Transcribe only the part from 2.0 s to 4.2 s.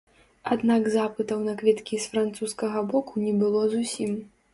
з французскага боку не было зусім.